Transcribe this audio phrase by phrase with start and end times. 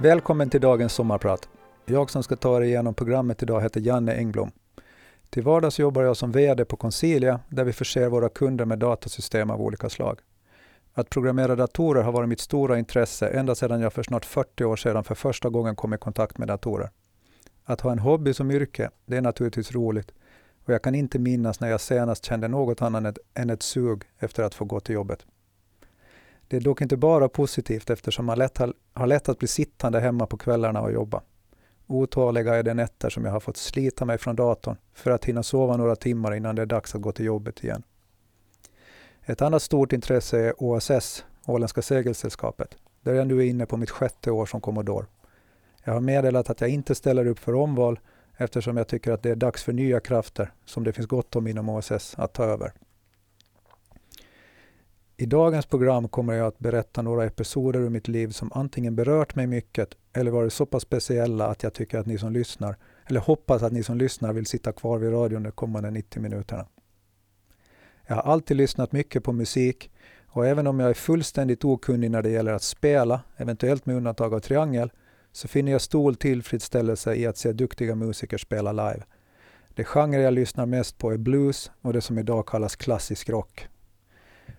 [0.00, 1.48] Välkommen till dagens sommarprat.
[1.84, 4.50] Jag som ska ta er igenom programmet idag heter Janne Engblom.
[5.30, 9.50] Till vardags jobbar jag som VD på Consilia där vi förser våra kunder med datasystem
[9.50, 10.20] av olika slag.
[10.94, 14.76] Att programmera datorer har varit mitt stora intresse ända sedan jag för snart 40 år
[14.76, 16.90] sedan för första gången kom i kontakt med datorer.
[17.64, 20.12] Att ha en hobby som yrke, det är naturligtvis roligt
[20.64, 24.42] och jag kan inte minnas när jag senast kände något annat än ett sug efter
[24.42, 25.26] att få gå till jobbet.
[26.48, 30.00] Det är dock inte bara positivt eftersom man lätt har, har lätt att bli sittande
[30.00, 31.22] hemma på kvällarna och jobba.
[31.86, 35.42] Otaliga är de nätter som jag har fått slita mig från datorn för att hinna
[35.42, 37.82] sova några timmar innan det är dags att gå till jobbet igen.
[39.22, 43.90] Ett annat stort intresse är OSS, Åländska segelsällskapet, där jag nu är inne på mitt
[43.90, 45.06] sjätte år som kommodor.
[45.84, 48.00] Jag har meddelat att jag inte ställer upp för omval
[48.36, 51.46] eftersom jag tycker att det är dags för nya krafter, som det finns gott om
[51.46, 52.72] inom OSS, att ta över.
[55.18, 59.34] I dagens program kommer jag att berätta några episoder ur mitt liv som antingen berört
[59.34, 63.20] mig mycket eller varit så pass speciella att jag tycker att ni som lyssnar, eller
[63.20, 66.66] hoppas att ni som lyssnar vill sitta kvar vid radion de kommande 90 minuterna.
[68.06, 69.90] Jag har alltid lyssnat mycket på musik
[70.26, 74.34] och även om jag är fullständigt okunnig när det gäller att spela, eventuellt med undantag
[74.34, 74.92] av triangel,
[75.32, 79.02] så finner jag stor tillfredsställelse i att se duktiga musiker spela live.
[79.74, 83.68] Det genre jag lyssnar mest på är blues och det som idag kallas klassisk rock.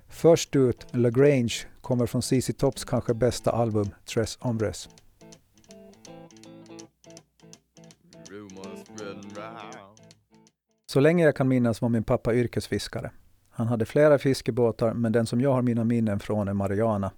[0.09, 4.89] Först ut, LaGrange, kommer från ZZ Tops kanske bästa album, Tres Hombres.
[10.86, 13.11] Så länge jag kan minnas var min pappa yrkesfiskare.
[13.49, 17.11] Han hade flera fiskebåtar, men den som jag har mina minnen från är Mariana.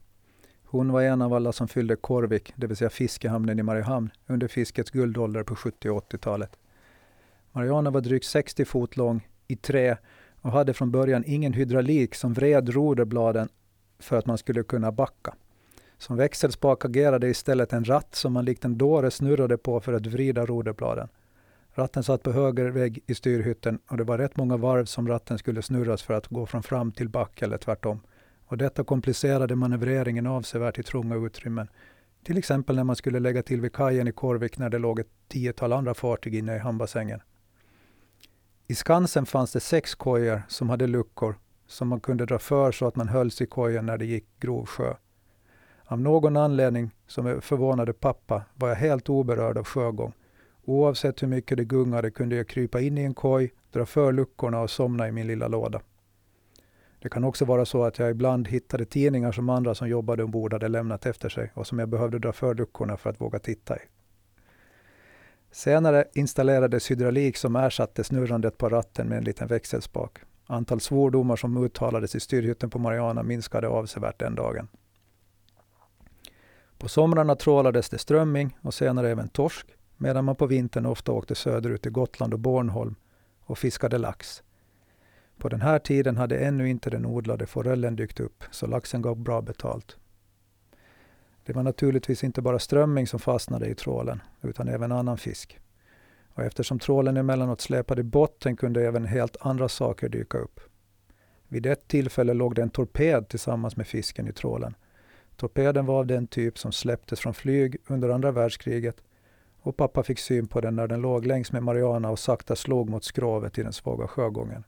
[0.63, 4.47] Hon var en av alla som fyllde Korvik, det vill säga fiskehamnen i Mariehamn, under
[4.47, 6.57] fiskets guldålder på 70 och 80-talet.
[7.51, 9.97] Mariana var drygt 60 fot lång, i trä
[10.41, 13.49] och hade från början ingen hydraulik som vred roderbladen
[13.99, 15.33] för att man skulle kunna backa.
[15.97, 20.05] Som växelspak agerade istället en ratt som man likt en dåre snurrade på för att
[20.05, 21.07] vrida roderbladen.
[21.73, 25.37] Ratten satt på höger vägg i styrhytten och det var rätt många varv som ratten
[25.37, 27.99] skulle snurras för att gå från fram till back eller tvärtom.
[28.45, 31.67] Och detta komplicerade manövreringen avsevärt i trånga utrymmen.
[32.23, 35.11] Till exempel när man skulle lägga till vid kajen i Korvik när det låg ett
[35.27, 37.21] tiotal andra fartyg inne i hamnbassängen.
[38.71, 41.35] I Skansen fanns det sex kojor som hade luckor
[41.67, 44.65] som man kunde dra för så att man hölls i kojen när det gick grov
[44.65, 44.93] sjö.
[45.85, 50.13] Av någon anledning som förvånade pappa var jag helt oberörd av sjögång.
[50.65, 54.61] Oavsett hur mycket det gungade kunde jag krypa in i en koj, dra för luckorna
[54.61, 55.81] och somna i min lilla låda.
[56.99, 60.53] Det kan också vara så att jag ibland hittade tidningar som andra som jobbade ombord
[60.53, 63.77] hade lämnat efter sig och som jag behövde dra för luckorna för att våga titta
[63.77, 63.79] i.
[65.51, 70.19] Senare installerades hydraulik som ersatte snurrandet på ratten med en liten växelspak.
[70.45, 74.67] Antal svordomar som uttalades i styrhytten på Mariana minskade avsevärt den dagen.
[76.77, 79.67] På somrarna trålades det strömming och senare även torsk,
[79.97, 82.95] medan man på vintern ofta åkte söderut till Gotland och Bornholm
[83.41, 84.43] och fiskade lax.
[85.37, 89.17] På den här tiden hade ännu inte den odlade forellen dykt upp, så laxen gav
[89.17, 89.97] bra betalt.
[91.45, 95.59] Det var naturligtvis inte bara strömming som fastnade i trålen, utan även annan fisk.
[96.33, 100.59] Och eftersom trålen emellanåt släpade i botten kunde även helt andra saker dyka upp.
[101.47, 104.75] Vid ett tillfälle låg det en torped tillsammans med fisken i trålen.
[105.35, 109.03] Torpeden var av den typ som släpptes från flyg under andra världskriget
[109.61, 112.89] och pappa fick syn på den när den låg längs med Mariana och sakta slog
[112.89, 114.63] mot skrovet i den svaga sjögången.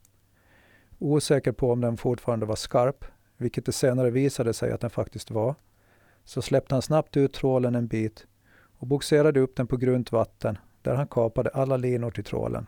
[0.99, 3.05] Osäker på om den fortfarande var skarp,
[3.37, 5.55] vilket det senare visade sig att den faktiskt var,
[6.25, 8.27] så släppte han snabbt ut trålen en bit
[8.81, 12.67] och bogserade upp den på grunt vatten där han kapade alla linor till trålen,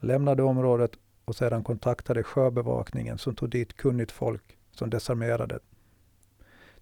[0.00, 0.90] lämnade området
[1.24, 5.58] och sedan kontaktade sjöbevakningen som tog dit kunnigt folk som desarmerade.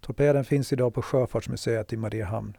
[0.01, 2.57] Torpeden finns idag på Sjöfartsmuseet i Mariehamn.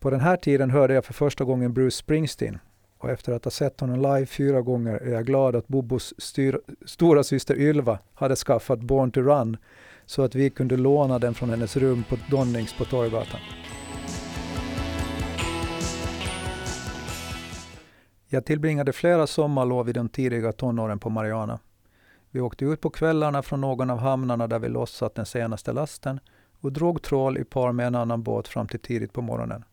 [0.00, 2.58] På den här tiden hörde jag för första gången Bruce Springsteen
[2.98, 6.60] och efter att ha sett honom live fyra gånger är jag glad att Bobos styr,
[6.86, 9.56] stora syster Ylva hade skaffat Born to Run
[10.06, 13.40] så att vi kunde låna den från hennes rum på Donnings på Torggatan.
[18.30, 21.58] Jag tillbringade flera sommarlov i de tidiga tonåren på Mariana.
[22.30, 26.20] Vi åkte ut på kvällarna från någon av hamnarna där vi lossat den senaste lasten
[26.60, 29.64] och drog trål i par med en annan båt fram till tidigt på morgonen.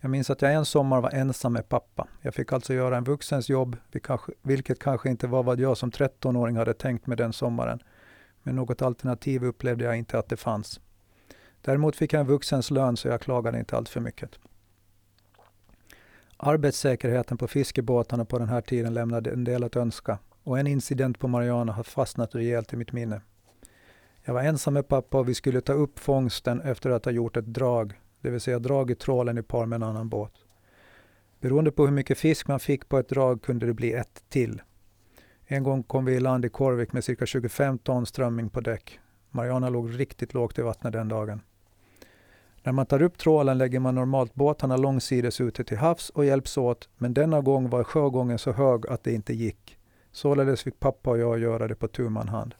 [0.00, 2.06] Jag minns att jag en sommar var ensam med pappa.
[2.22, 3.76] Jag fick alltså göra en vuxens jobb,
[4.42, 7.82] vilket kanske inte var vad jag som 13-åring hade tänkt med den sommaren
[8.42, 10.80] men något alternativ upplevde jag inte att det fanns.
[11.60, 14.38] Däremot fick jag en vuxens lön så jag klagade inte allt för mycket.
[16.40, 21.18] Arbetssäkerheten på fiskebåtarna på den här tiden lämnade en del att önska och en incident
[21.18, 23.20] på Mariana har fastnat rejält i mitt minne.
[24.24, 27.36] Jag var ensam med pappa och vi skulle ta upp fångsten efter att ha gjort
[27.36, 30.32] ett drag det vill säga dragit trålen i par med en annan båt.
[31.40, 34.62] Beroende på hur mycket fisk man fick på ett drag kunde det bli ett till.
[35.46, 39.00] En gång kom vi i land i Korvik med cirka 25 ton strömming på däck.
[39.30, 41.40] Mariana låg riktigt lågt i vattnet den dagen.
[42.68, 46.58] När man tar upp trålen lägger man normalt båtarna långsides ute till havs och hjälps
[46.58, 49.78] åt, men denna gång var sjögången så hög att det inte gick.
[50.12, 52.54] Således fick pappa och jag göra det på tu man hand.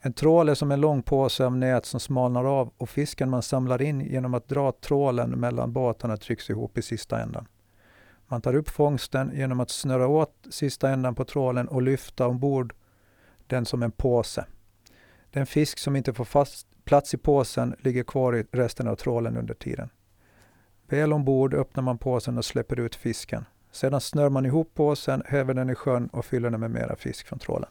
[0.00, 3.42] En trål är som en lång påse av nät som smalnar av och fisken man
[3.42, 7.46] samlar in genom att dra trålen mellan båtarna trycks ihop i sista ändan.
[8.28, 12.74] Man tar upp fångsten genom att snöra åt sista ändan på trålen och lyfta ombord
[13.46, 14.44] den som en påse.
[15.30, 19.36] Den fisk som inte får fast plats i påsen ligger kvar i resten av trålen
[19.36, 19.88] under tiden.
[20.88, 23.44] Väl ombord öppnar man påsen och släpper ut fisken.
[23.72, 27.26] Sedan snör man ihop påsen, häver den i sjön och fyller den med mera fisk
[27.26, 27.70] från trålen.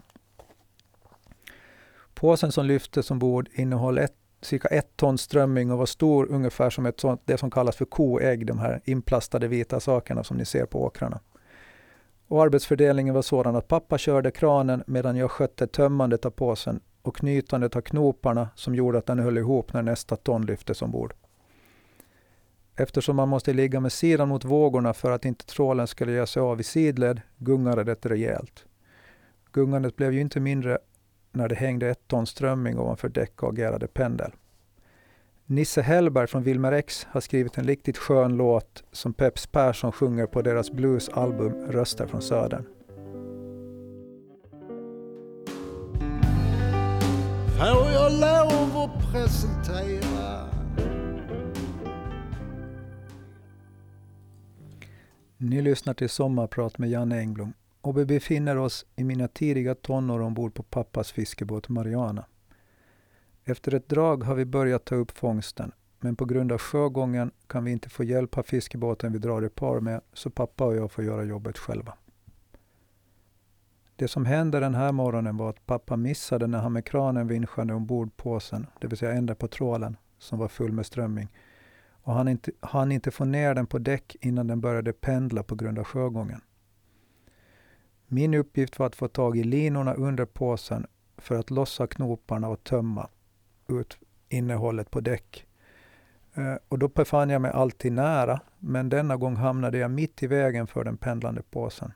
[2.14, 6.86] Påsen som lyftes ombord innehöll ett, cirka ett ton strömming och var stor ungefär som
[6.86, 10.66] ett sånt, det som kallas för koägg, de här inplastade vita sakerna som ni ser
[10.66, 11.20] på åkrarna.
[12.28, 17.16] Och arbetsfördelningen var sådan att pappa körde kranen medan jag skötte tömmandet av påsen och
[17.16, 21.14] knytandet av knoparna som gjorde att den höll ihop när nästa ton lyftes ombord.
[22.76, 26.42] Eftersom man måste ligga med sidan mot vågorna för att inte trålen skulle ge sig
[26.42, 28.66] av i sidled gungade det rejält.
[29.52, 30.78] Gungandet blev ju inte mindre
[31.32, 34.32] när det hängde ett ton strömming ovanför däck och agerade pendel.
[35.46, 40.26] Nisse Hellberg från Wilmer X har skrivit en riktigt skön låt som Peps Persson sjunger
[40.26, 42.79] på deras bluesalbum Röster från Södern.
[47.60, 50.50] Får jag lov att presentera
[55.38, 60.20] Ni lyssnar till Sommarprat med Janne Engblom och vi befinner oss i mina tidiga tonår
[60.20, 62.26] ombord på pappas fiskebåt Mariana.
[63.46, 67.64] Efter ett drag har vi börjat ta upp fångsten, men på grund av sjögången kan
[67.64, 70.92] vi inte få hjälp av fiskebåten vi drar i par med, så pappa och jag
[70.92, 71.94] får göra jobbet själva.
[74.00, 77.74] Det som hände den här morgonen var att pappa missade när han med kranen vinschade
[77.74, 81.28] ombord påsen, det vill säga ända på trålen, som var full med strömming.
[82.04, 85.56] Och han inte, han inte få ner den på däck innan den började pendla på
[85.56, 86.42] grund av sjögången.
[88.08, 90.88] Min uppgift var att få tag i linorna under påsen
[91.18, 93.10] för att lossa knoparna och tömma
[93.68, 93.98] ut
[94.30, 95.48] innehållet på däck.
[96.34, 100.28] Eh, och då befann jag mig alltid nära, men denna gång hamnade jag mitt i
[100.28, 101.92] vägen för den pendlande påsen.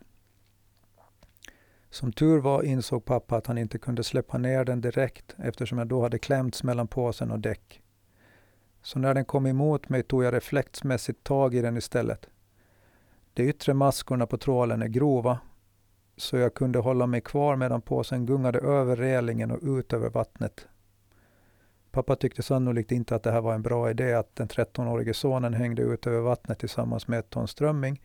[1.94, 5.88] Som tur var insåg pappa att han inte kunde släppa ner den direkt eftersom jag
[5.88, 7.82] då hade klämts mellan påsen och däck.
[8.82, 12.30] Så när den kom emot mig tog jag reflexmässigt tag i den istället.
[13.34, 15.40] De yttre maskorna på trålen är grova
[16.18, 20.68] så jag kunde hålla mig kvar medan påsen gungade över relingen och ut över vattnet.
[21.92, 25.54] Pappa tyckte sannolikt inte att det här var en bra idé att den 13-årige sonen
[25.54, 28.02] hängde ut över vattnet tillsammans med ett ton strömming,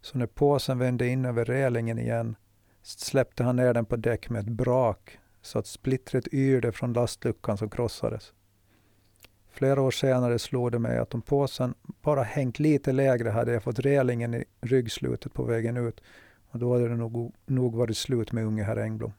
[0.00, 2.36] så när påsen vände in över relingen igen
[2.82, 7.58] släppte han ner den på däck med ett brak så att splittret yrde från lastluckan
[7.58, 8.32] som krossades.
[9.50, 13.62] Flera år senare slog det mig att om påsen bara hängt lite lägre hade jag
[13.62, 16.00] fått relingen i ryggslutet på vägen ut
[16.50, 19.12] och då hade det nog, nog varit slut med unge herr Engblom.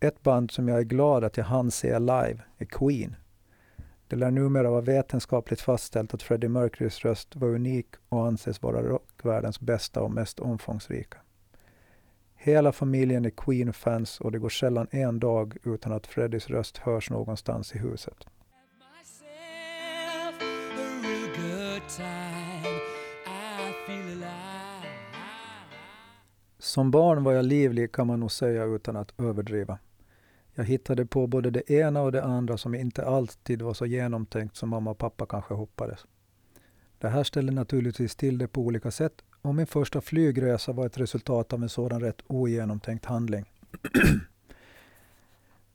[0.00, 3.16] Ett band som jag är glad att jag hann se live är Queen.
[4.08, 8.82] Det lär numera vara vetenskapligt fastställt att Freddie Mercurys röst var unik och anses vara
[8.82, 11.18] rockvärldens bästa och mest omfångsrika.
[12.40, 17.10] Hela familjen är Queen-fans och det går sällan en dag utan att Freddies röst hörs
[17.10, 18.24] någonstans i huset.
[26.58, 29.78] Som barn var jag livlig kan man nog säga utan att överdriva.
[30.54, 34.56] Jag hittade på både det ena och det andra som inte alltid var så genomtänkt
[34.56, 36.06] som mamma och pappa kanske hoppades.
[36.98, 40.98] Det här ställde naturligtvis till det på olika sätt och min första flygresa var ett
[40.98, 43.44] resultat av en sådan rätt ogenomtänkt handling.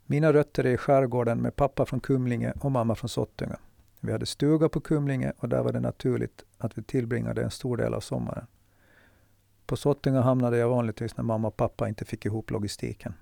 [0.05, 3.57] Mina rötter är i skärgården med pappa från Kumlinge och mamma från Sottunga.
[3.99, 7.77] Vi hade stuga på Kumlinge och där var det naturligt att vi tillbringade en stor
[7.77, 8.47] del av sommaren.
[9.65, 13.13] På Sottunga hamnade jag vanligtvis när mamma och pappa inte fick ihop logistiken.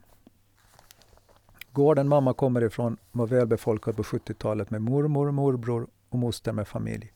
[1.71, 7.11] Gården mamma kommer ifrån var välbefolkad på 70-talet med mormor, morbror och moster med familj.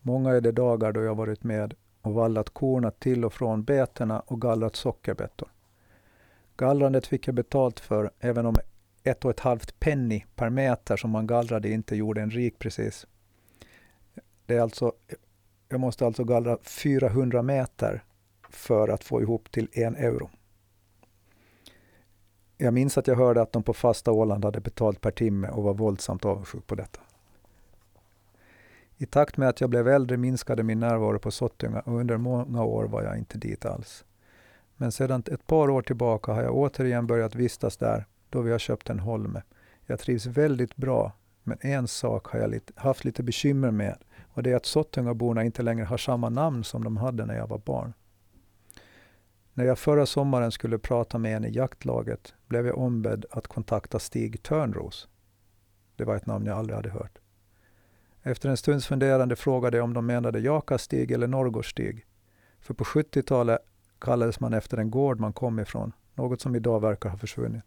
[0.00, 4.20] Många är de dagar då jag varit med och vallat korna till och från betena
[4.20, 5.48] och gallrat sockerbettor.
[6.56, 8.56] Gallrandet fick jag betalt för, även om
[9.04, 13.06] ett och ett halvt penny per meter som man gallrade inte gjorde en rik precis.
[14.46, 14.92] Det är alltså,
[15.68, 18.04] jag måste alltså gallra 400 meter
[18.50, 20.30] för att få ihop till en euro.
[22.56, 25.62] Jag minns att jag hörde att de på fasta Åland hade betalt per timme och
[25.62, 27.00] var våldsamt avundsjuk på detta.
[29.00, 32.64] I takt med att jag blev äldre minskade min närvaro på Sottunga och under många
[32.64, 34.04] år var jag inte dit alls.
[34.76, 38.58] Men sedan ett par år tillbaka har jag återigen börjat vistas där då vi har
[38.58, 39.42] köpt en Holme.
[39.86, 41.12] Jag trivs väldigt bra,
[41.42, 43.98] men en sak har jag lite, haft lite bekymmer med
[44.34, 47.46] och det är att Sottungaborna inte längre har samma namn som de hade när jag
[47.46, 47.92] var barn.
[49.54, 53.98] När jag förra sommaren skulle prata med en i jaktlaget blev jag ombedd att kontakta
[53.98, 55.08] Stig Törnros.
[55.96, 57.18] Det var ett namn jag aldrig hade hört.
[58.28, 62.06] Efter en stunds funderande frågade jag om de menade Jakastig eller Norrgårdsstig.
[62.60, 63.58] För på 70-talet
[63.98, 67.62] kallades man efter en gård man kom ifrån, något som idag verkar ha försvunnit.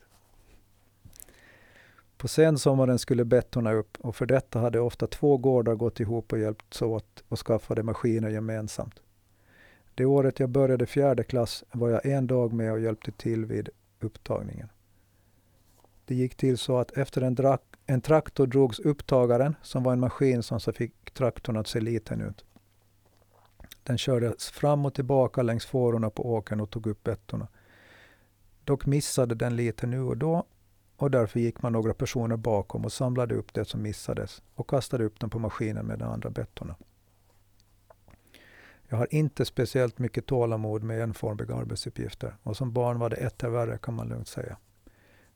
[2.17, 6.39] På sensommaren skulle bettorna upp och för detta hade ofta två gårdar gått ihop och
[6.39, 8.99] hjälpts åt och skaffade maskiner gemensamt.
[9.95, 13.69] Det året jag började fjärde klass var jag en dag med och hjälpte till vid
[13.99, 14.69] upptagningen.
[16.05, 19.99] Det gick till så att efter en, drack en traktor drogs upptagaren, som var en
[19.99, 22.45] maskin som så fick traktorn att se liten ut.
[23.83, 27.47] Den kördes fram och tillbaka längs fårorna på åkern och tog upp bettorna.
[28.63, 30.45] Dock missade den lite nu och då
[30.95, 35.03] och därför gick man några personer bakom och samlade upp det som missades och kastade
[35.03, 36.75] upp dem på maskinen med de andra bettorna.
[38.87, 43.49] Jag har inte speciellt mycket tålamod med enformiga arbetsuppgifter och som barn var det etter
[43.49, 44.57] värre kan man lugnt säga.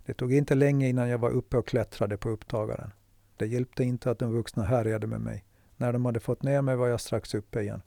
[0.06, 2.92] Det tog inte länge innan jag var uppe och klättrade på upptagaren.
[3.38, 5.44] Det hjälpte inte att de vuxna härjade med mig.
[5.78, 7.82] När de hade fått ner mig var jag strax uppe igen.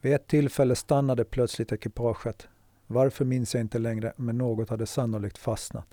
[0.00, 2.48] Vid ett tillfälle stannade plötsligt ekipaget.
[2.86, 5.86] Varför minns jag inte längre, men något hade sannolikt fastnat.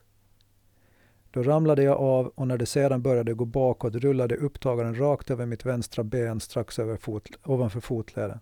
[1.31, 5.45] Då ramlade jag av och när det sedan började gå bakåt rullade upptagaren rakt över
[5.45, 8.39] mitt vänstra ben strax över fot, ovanför fotleden.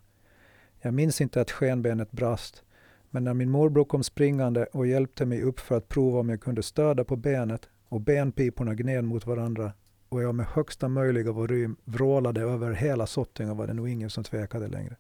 [0.81, 2.63] Jag minns inte att skenbenet brast,
[3.12, 6.41] men när min morbror kom springande och hjälpte mig upp för att prova om jag
[6.41, 9.74] kunde stöda på benet och benpiporna gned mot varandra
[10.10, 14.24] och jag med högsta möjliga volym vrålade över hela Sottinga var det nog ingen som
[14.24, 14.96] tvekade längre.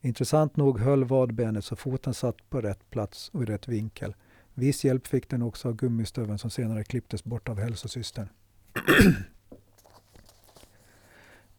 [0.00, 4.14] Intressant nog höll vadbenet så foten satt på rätt plats och i rätt vinkel.
[4.54, 8.28] Viss hjälp fick den också av gummistöveln som senare klipptes bort av hälsosystern.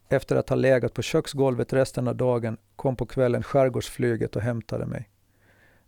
[0.08, 4.86] Efter att ha legat på köksgolvet resten av dagen kom på kvällen skärgårdsflyget och hämtade
[4.86, 5.08] mig.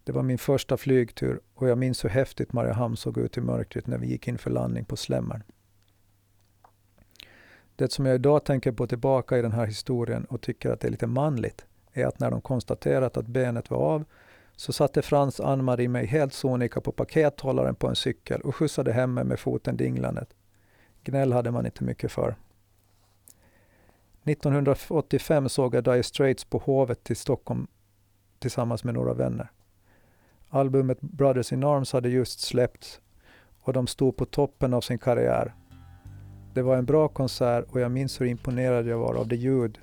[0.04, 3.86] Det var min första flygtur och jag minns hur häftigt Mariehamn såg ut i mörkret
[3.86, 5.42] när vi gick in för landning på Slämmaren.
[7.76, 10.88] Det som jag idag tänker på tillbaka i den här historien och tycker att det
[10.88, 14.04] är lite manligt är att när de konstaterat att benet var av
[14.56, 19.14] så satte Frans Ann-Marie mig helt sonika på pakethållaren på en cykel och skjutsade hem
[19.14, 20.28] mig med foten dinglandet.
[21.04, 22.36] Gnäll hade man inte mycket för.
[24.24, 27.66] 1985 såg jag Dire Straits på Hovet i Stockholm
[28.38, 29.50] tillsammans med några vänner.
[30.48, 33.00] Albumet Brothers in Arms hade just släppts
[33.62, 35.54] och de stod på toppen av sin karriär.
[36.54, 39.78] Det var en bra konsert och jag minns hur imponerad jag var av det ljud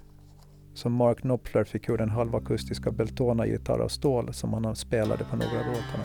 [0.73, 5.59] som Mark Knopfler fick ur den halvakustiska Beltona-gitarr av stål som han spelade på några
[5.59, 6.03] av låtarna.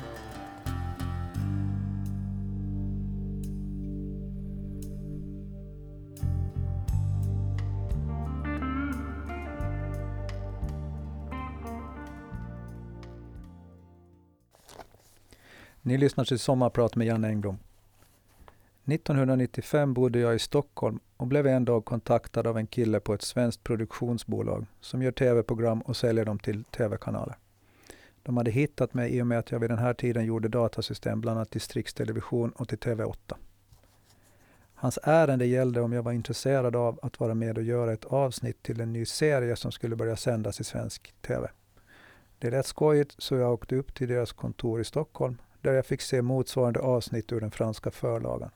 [15.85, 17.59] Ni lyssnar till Sommarprat med Janne Engblom.
[18.85, 23.23] 1995 bodde jag i Stockholm och blev en dag kontaktad av en kille på ett
[23.23, 27.37] svenskt produktionsbolag som gör tv-program och säljer dem till tv-kanaler.
[28.23, 31.21] De hade hittat mig i och med att jag vid den här tiden gjorde datasystem
[31.21, 33.35] bland annat till Strix Television och till TV8.
[34.75, 38.63] Hans ärende gällde om jag var intresserad av att vara med och göra ett avsnitt
[38.63, 41.49] till en ny serie som skulle börja sändas i svensk TV.
[42.39, 46.01] Det lät skojigt så jag åkte upp till deras kontor i Stockholm där jag fick
[46.01, 48.51] se motsvarande avsnitt ur den franska förlagan.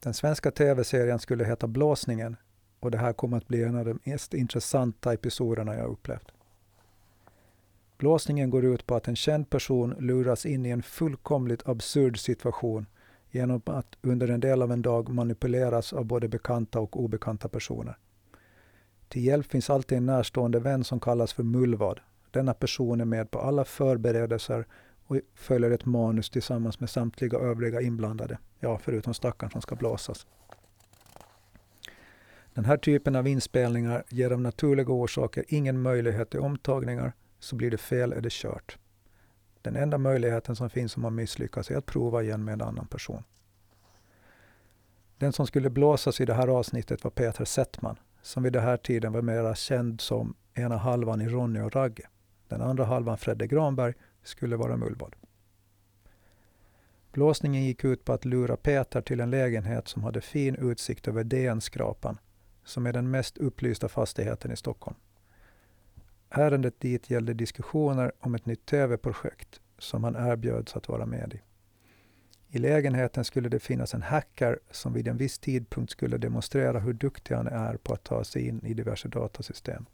[0.00, 2.36] Den svenska tv-serien skulle heta Blåsningen
[2.80, 6.32] och det här kommer att bli en av de mest intressanta episoderna jag upplevt.
[7.98, 12.86] Blåsningen går ut på att en känd person luras in i en fullkomligt absurd situation
[13.30, 17.98] genom att under en del av en dag manipuleras av både bekanta och obekanta personer.
[19.08, 22.00] Till hjälp finns alltid en närstående vän som kallas för Mullvad.
[22.30, 24.66] Denna person är med på alla förberedelser
[25.10, 28.38] och följer ett manus tillsammans med samtliga övriga inblandade.
[28.60, 30.26] Ja, förutom stackaren som ska blåsas.
[32.54, 37.70] Den här typen av inspelningar ger av naturliga orsaker ingen möjlighet till omtagningar, så blir
[37.70, 38.78] det fel är det kört.
[39.62, 42.86] Den enda möjligheten som finns om man misslyckas är att prova igen med en annan
[42.86, 43.22] person.
[45.18, 48.76] Den som skulle blåsas i det här avsnittet var Peter Settman, som vid den här
[48.76, 52.08] tiden var mera känd som ena halvan i Ronny och Ragge.
[52.48, 55.16] Den andra halvan, Fredde Granberg, skulle vara mullvad.
[57.12, 61.24] Blåsningen gick ut på att lura Peter till en lägenhet som hade fin utsikt över
[61.24, 62.18] DN-skrapan
[62.64, 64.96] som är den mest upplysta fastigheten i Stockholm.
[66.30, 71.40] Ärendet dit gällde diskussioner om ett nytt tv-projekt som han erbjöds att vara med i.
[72.52, 76.92] I lägenheten skulle det finnas en hacker som vid en viss tidpunkt skulle demonstrera hur
[76.92, 79.86] duktig han är på att ta sig in i diverse datasystem.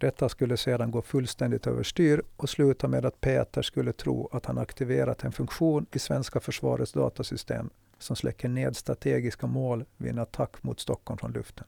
[0.00, 4.58] Detta skulle sedan gå fullständigt överstyr och sluta med att Peter skulle tro att han
[4.58, 10.62] aktiverat en funktion i svenska försvarets datasystem som släcker ned strategiska mål vid en attack
[10.62, 11.66] mot Stockholm från luften.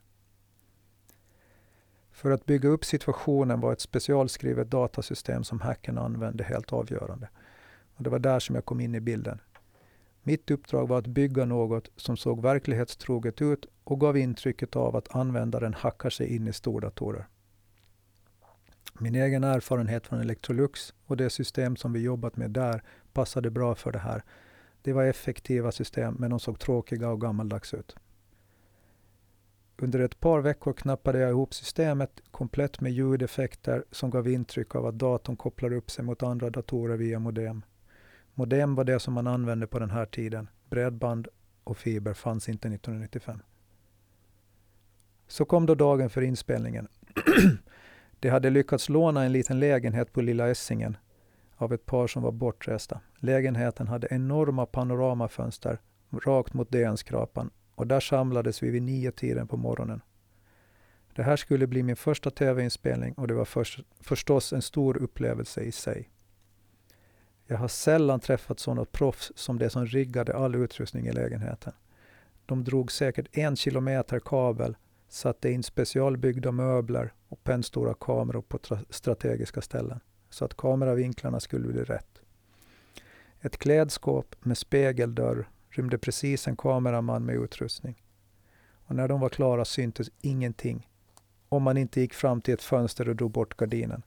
[2.13, 7.29] För att bygga upp situationen var ett specialskrivet datasystem som hacken använde helt avgörande.
[7.95, 9.41] Och det var där som jag kom in i bilden.
[10.23, 15.17] Mitt uppdrag var att bygga något som såg verklighetstroget ut och gav intrycket av att
[15.17, 17.27] användaren hackar sig in i stordatorer.
[18.93, 22.83] Min egen erfarenhet från Electrolux och det system som vi jobbat med där
[23.13, 24.23] passade bra för det här.
[24.83, 27.97] Det var effektiva system, men de såg tråkiga och gammaldags ut.
[29.77, 34.87] Under ett par veckor knappade jag ihop systemet komplett med ljudeffekter som gav intryck av
[34.87, 37.63] att datorn kopplar upp sig mot andra datorer via modem.
[38.35, 40.49] Modem var det som man använde på den här tiden.
[40.71, 41.29] Bredband
[41.65, 43.39] och fiber fanns inte 1995.
[45.27, 46.89] Så kom då dagen för inspelningen.
[48.23, 50.97] De hade lyckats låna en liten lägenhet på Lilla Essingen
[51.57, 53.01] av ett par som var bortresta.
[53.19, 55.79] Lägenheten hade enorma panoramafönster
[56.11, 60.01] rakt mot DN-skrapan och där samlades vi vid nio tiden på morgonen.
[61.15, 65.61] Det här skulle bli min första tv-inspelning och det var först, förstås en stor upplevelse
[65.61, 66.11] i sig.
[67.47, 71.73] Jag har sällan träffat sådana proffs som det som riggade all utrustning i lägenheten.
[72.47, 74.77] De drog säkert en kilometer kabel,
[75.13, 78.59] satte in specialbyggda möbler och pennstora kameror på
[78.91, 82.23] strategiska ställen så att kameravinklarna skulle bli rätt.
[83.41, 88.03] Ett klädskåp med spegeldörr rymde precis en kameraman med utrustning.
[88.87, 90.89] Och när de var klara syntes ingenting
[91.49, 94.03] om man inte gick fram till ett fönster och drog bort gardinen.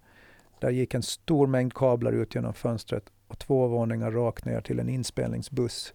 [0.60, 4.80] Där gick en stor mängd kablar ut genom fönstret och två våningar rakt ner till
[4.80, 5.94] en inspelningsbuss.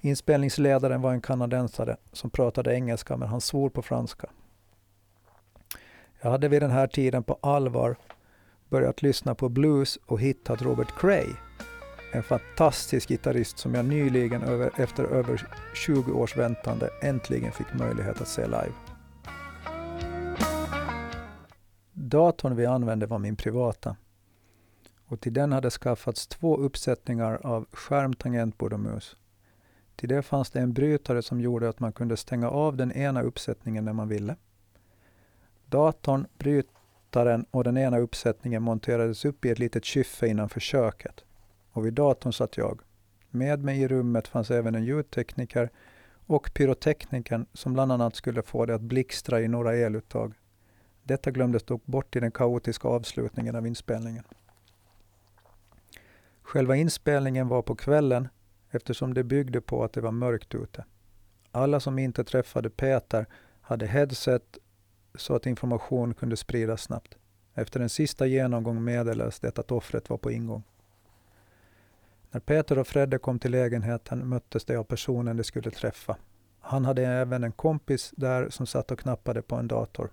[0.00, 4.30] Inspelningsledaren var en kanadensare som pratade engelska men han svor på franska.
[6.20, 7.96] Jag hade vid den här tiden på allvar
[8.68, 11.28] börjat lyssna på blues och hittat Robert Cray.
[12.12, 18.20] En fantastisk gitarrist som jag nyligen över, efter över 20 års väntande äntligen fick möjlighet
[18.20, 18.72] att se live.
[21.92, 23.96] Datorn vi använde var min privata
[25.06, 29.16] och till den hade skaffats två uppsättningar av skärm, tangentbord och mus.
[30.00, 33.22] Till det fanns det en brytare som gjorde att man kunde stänga av den ena
[33.22, 34.36] uppsättningen när man ville.
[35.66, 41.24] Datorn, brytaren och den ena uppsättningen monterades upp i ett litet kyffe innanför köket.
[41.72, 42.80] Och vid datorn satt jag.
[43.30, 45.70] Med mig i rummet fanns även en ljudtekniker
[46.26, 50.34] och pyroteknikern som bland annat skulle få det att blixtra i några eluttag.
[51.02, 54.24] Detta glömdes dock bort i den kaotiska avslutningen av inspelningen.
[56.42, 58.28] Själva inspelningen var på kvällen
[58.70, 60.84] eftersom det byggde på att det var mörkt ute.
[61.50, 63.26] Alla som inte träffade Peter
[63.60, 64.58] hade headset
[65.14, 67.16] så att information kunde spridas snabbt.
[67.54, 70.62] Efter en sista genomgång meddelades det att offret var på ingång.
[72.30, 76.16] När Peter och Fredde kom till lägenheten möttes de av personen de skulle träffa.
[76.60, 80.10] Han hade även en kompis där som satt och knappade på en dator,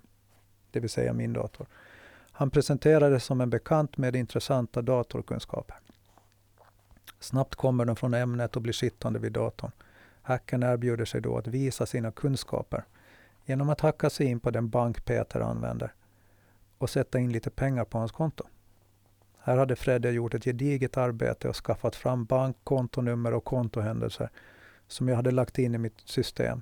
[0.72, 1.68] det vill säga min dator.
[2.32, 5.78] Han presenterades som en bekant med intressanta datorkunskaper.
[7.20, 9.72] Snabbt kommer de från ämnet och blir sittande vid datorn.
[10.22, 12.84] Hackern erbjuder sig då att visa sina kunskaper
[13.46, 15.94] genom att hacka sig in på den bank Peter använder
[16.78, 18.44] och sätta in lite pengar på hans konto.
[19.40, 24.30] Här hade Fredde gjort ett gediget arbete och skaffat fram bankkontonummer och kontohändelser
[24.88, 26.62] som jag hade lagt in i mitt system.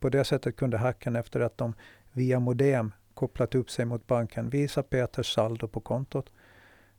[0.00, 1.74] På det sättet kunde hacken efter att de
[2.12, 6.32] via modem kopplat upp sig mot banken visa Peters saldo på kontot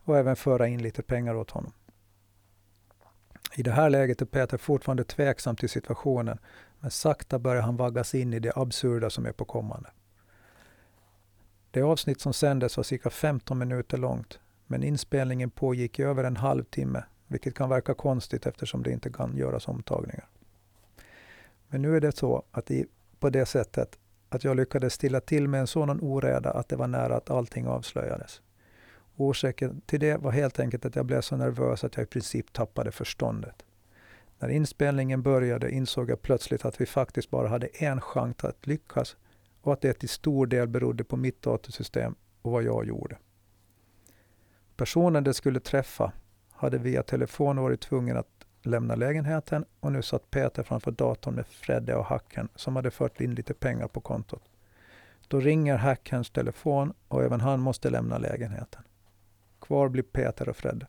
[0.03, 1.71] och även föra in lite pengar åt honom.
[3.53, 6.37] I det här läget är Peter fortfarande tveksam till situationen,
[6.79, 9.89] men sakta börjar han vaggas in i det absurda som är på kommande.
[11.71, 16.37] Det avsnitt som sändes var cirka 15 minuter långt, men inspelningen pågick i över en
[16.37, 20.27] halvtimme, vilket kan verka konstigt eftersom det inte kan göras omtagningar.
[21.67, 22.85] Men nu är det så att i,
[23.19, 26.87] på det sättet att jag lyckades stilla till med en sådan oreda att det var
[26.87, 28.41] nära att allting avslöjades.
[29.15, 32.53] Orsaken till det var helt enkelt att jag blev så nervös att jag i princip
[32.53, 33.65] tappade förståndet.
[34.39, 39.17] När inspelningen började insåg jag plötsligt att vi faktiskt bara hade en chans att lyckas
[39.61, 43.17] och att det till stor del berodde på mitt datorsystem och vad jag gjorde.
[44.75, 46.11] Personen det skulle träffa
[46.51, 51.47] hade via telefon varit tvungen att lämna lägenheten och nu satt Peter framför datorn med
[51.47, 54.43] Fredde och Hacken som hade fört in lite pengar på kontot.
[55.27, 58.83] Då ringer Hackens telefon och även han måste lämna lägenheten.
[59.67, 60.87] Kvar blir Peter och Fredde.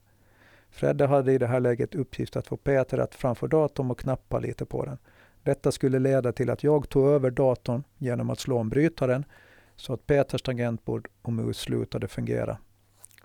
[0.71, 4.39] Fredde hade i det här läget uppgift att få Peter att framför datorn och knappa
[4.39, 4.99] lite på den.
[5.43, 9.25] Detta skulle leda till att jag tog över datorn genom att slå om brytaren
[9.77, 12.59] så att Peters tangentbord och mus slutade fungera.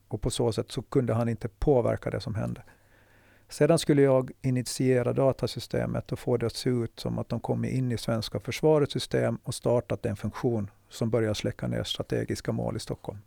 [0.07, 2.61] Och på så sätt så kunde han inte påverka det som hände.
[3.49, 7.73] Sedan skulle jag initiera datasystemet och få det att se ut som att de kommit
[7.73, 12.75] in i svenska försvarets system och startat en funktion som börjar släcka ner strategiska mål
[12.75, 13.19] i Stockholm.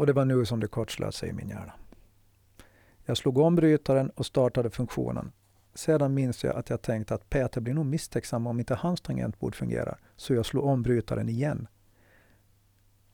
[0.00, 1.72] Och det var nu som det kortslöt sig i min hjärna.
[3.04, 5.32] Jag slog om brytaren och startade funktionen.
[5.74, 9.54] Sedan minns jag att jag tänkte att Peter blir nog misstänksam om inte hans tangentbord
[9.54, 11.68] fungerar, så jag slog om brytaren igen.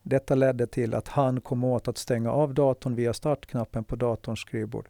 [0.03, 4.41] Detta ledde till att han kom åt att stänga av datorn via startknappen på datorns
[4.41, 4.89] skrivbord.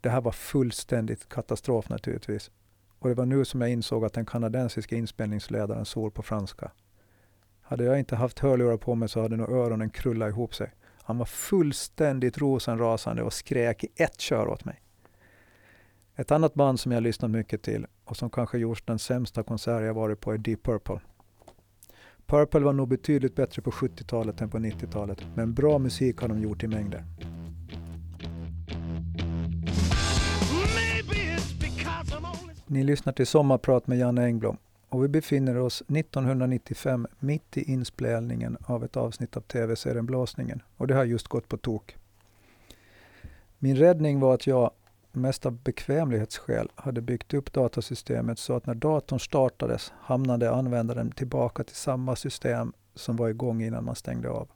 [0.00, 2.50] Det här var fullständigt katastrof naturligtvis.
[2.98, 6.70] Och det var nu som jag insåg att den kanadensiska inspelningsledaren svor på franska.
[7.60, 10.72] Hade jag inte haft hörlurar på mig så hade nog öronen krullat ihop sig.
[11.06, 14.80] Han var fullständigt rosenrasande och skrek i ett kör åt mig.
[16.16, 19.82] Ett annat band som jag lyssnat mycket till och som kanske gjort den sämsta konsert
[19.82, 21.00] jag varit på är Deep Purple.
[22.26, 26.42] Purple var nog betydligt bättre på 70-talet än på 90-talet, men bra musik har de
[26.42, 27.04] gjort i mängder.
[32.66, 34.56] Ni lyssnar till Sommarprat med Janne Engblom
[34.88, 40.86] och vi befinner oss 1995 mitt i inspelningen av ett avsnitt av tv-serien Blåsningen och
[40.86, 41.96] det har just gått på tok.
[43.58, 44.70] Min räddning var att jag,
[45.12, 51.64] mest av bekvämlighetsskäl, hade byggt upp datasystemet så att när datorn startades hamnade användaren tillbaka
[51.64, 54.48] till samma system som var igång innan man stängde av.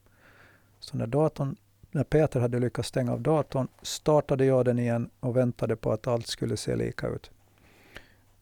[0.80, 1.56] Så när, datorn,
[1.90, 6.06] när Peter hade lyckats stänga av datorn startade jag den igen och väntade på att
[6.06, 7.30] allt skulle se lika ut.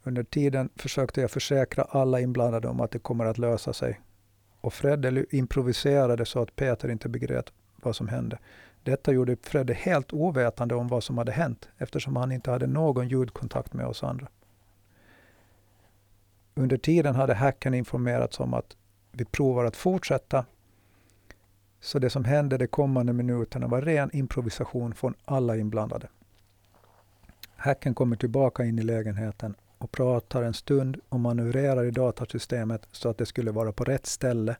[0.08, 4.00] Under tiden försökte jag försäkra alla inblandade om att det kommer att lösa sig.
[4.60, 8.38] Och Fredde improviserade så att Peter inte begrep vad som hände.
[8.82, 13.08] Detta gjorde Fredde helt ovetande om vad som hade hänt eftersom han inte hade någon
[13.08, 14.28] ljudkontakt med oss andra.
[16.54, 18.76] Under tiden hade hacken informerats om att
[19.12, 20.44] vi provar att fortsätta.
[21.80, 26.08] Så det som hände de kommande minuterna var ren improvisation från alla inblandade.
[27.56, 33.08] Hacken kommer tillbaka in i lägenheten och pratar en stund och manövrerar i datasystemet så
[33.08, 34.56] att det skulle vara på rätt ställe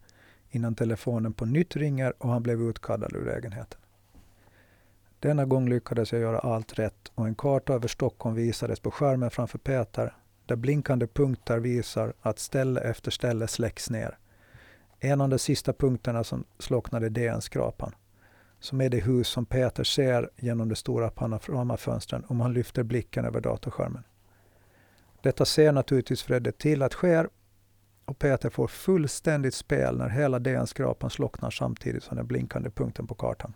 [0.51, 3.81] innan telefonen på nytt ringer och han blev utkallad ur lägenheten.
[5.21, 9.31] Denna gång lyckades jag göra allt rätt och en karta över Stockholm visades på skärmen
[9.31, 10.15] framför Peter
[10.47, 14.19] där blinkande punkter visar att ställe efter ställe släcks ner.
[15.01, 17.95] En av de sista punkterna som slocknade DN-skrapan,
[18.61, 23.25] som är det hus som Peter ser genom de stora panoramafönstren om han lyfter blicken
[23.25, 24.03] över datorskärmen.
[25.23, 27.29] Detta ser naturligtvis Fredde till att sker
[28.05, 33.15] och Peter får fullständigt spel när hela DN-skrapan slocknar samtidigt som den blinkande punkten på
[33.15, 33.55] kartan.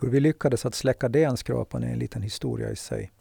[0.00, 3.12] Hur vi lyckades att släcka DN-skrapan är en liten historia i sig.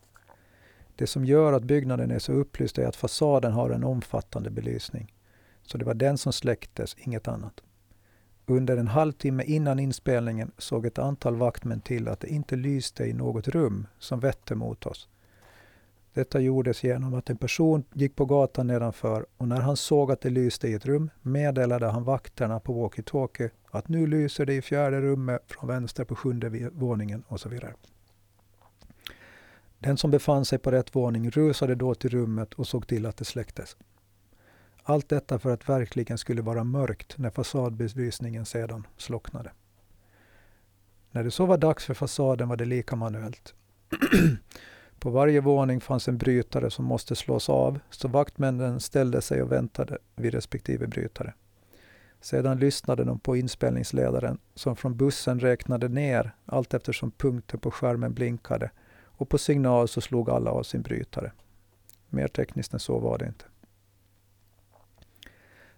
[0.96, 5.14] Det som gör att byggnaden är så upplyst är att fasaden har en omfattande belysning.
[5.64, 7.62] Så det var den som släcktes, inget annat.
[8.46, 13.14] Under en halvtimme innan inspelningen såg ett antal vaktmän till att det inte lyste i
[13.14, 15.10] något rum som vette mot oss.
[16.16, 20.22] Detta gjordes genom att en person gick på gatan nedanför och när han såg att
[20.22, 24.62] det lyste i ett rum meddelade han vakterna på walkie-talkie att nu lyser det i
[24.62, 27.74] fjärde rummet från vänster på sjunde våningen och så vidare.
[29.80, 33.18] Den som befann sig på rätt våning rusade då till rummet och såg till att
[33.18, 33.78] det släcktes.
[34.84, 39.52] Allt detta för att verkligen skulle vara mörkt när fasadbelysningen sedan slocknade.
[41.12, 43.54] När det så var dags för fasaden var det lika manuellt.
[45.06, 49.52] På varje våning fanns en brytare som måste slås av, så vaktmännen ställde sig och
[49.52, 51.34] väntade vid respektive brytare.
[52.22, 58.14] Sedan lyssnade de på inspelningsledaren som från bussen räknade ner allt eftersom punkten på skärmen
[58.14, 58.72] blinkade
[59.04, 61.32] och på signal så slog alla av sin brytare.
[62.10, 63.46] Mer tekniskt än så var det inte.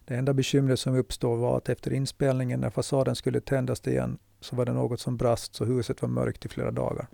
[0.06, 4.56] Det enda bekymret som uppstod var att efter inspelningen när fasaden skulle tändas igen så
[4.56, 7.08] var det något som brast så huset var mörkt i flera dagar.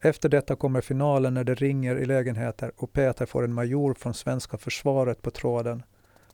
[0.00, 4.14] Efter detta kommer finalen när det ringer i lägenheter och Peter får en major från
[4.14, 5.82] svenska försvaret på tråden.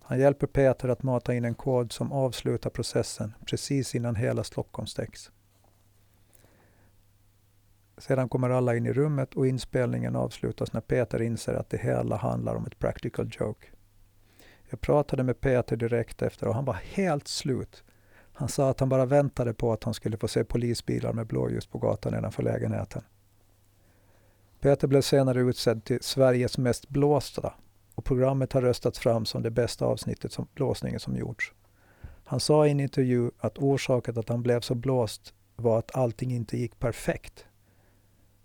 [0.00, 4.86] Han hjälper Peter att mata in en kod som avslutar processen precis innan hela Stockholm
[4.86, 5.30] stäcks.
[7.98, 12.16] Sedan kommer alla in i rummet och inspelningen avslutas när Peter inser att det hela
[12.16, 13.66] handlar om ett practical joke.
[14.70, 17.84] Jag pratade med Peter direkt efter och han var helt slut.
[18.32, 21.66] Han sa att han bara väntade på att han skulle få se polisbilar med blåljus
[21.66, 23.02] på gatan nedanför lägenheten.
[24.64, 27.54] Peter blev senare utsedd till Sveriges mest blåsta
[27.94, 31.52] och programmet har röstats fram som det bästa avsnittet som blåsningen som gjorts.
[32.24, 36.30] Han sa i en intervju att orsaken att han blev så blåst var att allting
[36.30, 37.46] inte gick perfekt.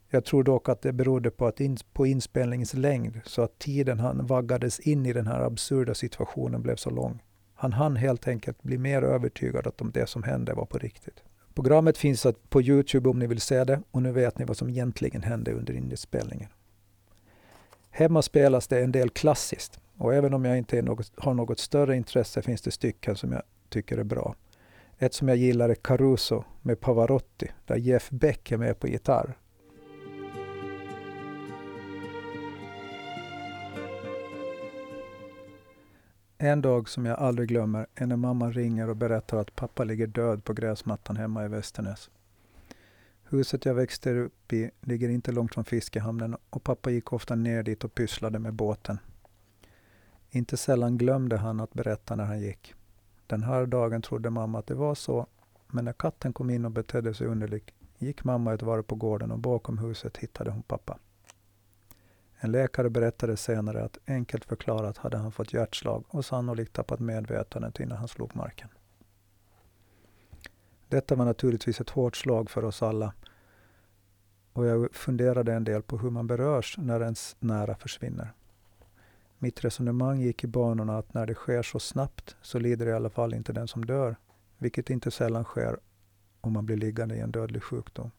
[0.10, 4.00] Jag tror dock att det berodde på, att in, på inspelningens längd, så att tiden
[4.00, 7.24] han vaggades in i den här absurda situationen blev så lång.
[7.54, 11.24] Han hann helt enkelt bli mer övertygad att om det som hände var på riktigt.
[11.60, 14.70] Programmet finns på Youtube om ni vill se det och nu vet ni vad som
[14.70, 16.50] egentligen hände under inspelningen.
[17.90, 21.96] Hemma spelas det en del klassiskt och även om jag inte något, har något större
[21.96, 24.36] intresse finns det stycken som jag tycker är bra.
[24.98, 29.38] Ett som jag gillar är Caruso med Pavarotti där Jeff Beck är med på gitarr.
[36.42, 40.08] En dag som jag aldrig glömmer är när mamma ringer och berättar att pappa ligger
[40.08, 42.10] död på gräsmattan hemma i Västernäs.
[43.24, 47.64] Huset jag växte upp i ligger inte långt från fiskehamnen och pappa gick ofta ner
[47.64, 49.00] dit och pysslade med båten.
[50.30, 52.74] Inte sällan glömde han att berätta när han gick.
[53.28, 55.28] Den här dagen trodde mamma att det var så,
[55.68, 59.32] men när katten kom in och betedde sig underligt gick mamma ett varv på gården
[59.32, 60.98] och bakom huset hittade hon pappa.
[62.42, 67.80] En läkare berättade senare att enkelt förklarat hade han fått hjärtslag och sannolikt tappat medvetandet
[67.80, 68.70] innan han slog marken.
[70.88, 73.14] Detta var naturligtvis ett hårt slag för oss alla
[74.54, 78.34] och jag funderade en del på hur man berörs när ens nära försvinner.
[79.38, 83.10] Mitt resonemang gick i banorna att när det sker så snabbt så lider i alla
[83.10, 84.16] fall inte den som dör,
[84.58, 85.80] vilket inte sällan sker
[86.42, 88.12] om man blir liggande i en dödlig sjukdom.